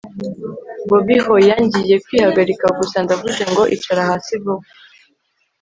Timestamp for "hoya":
1.25-1.55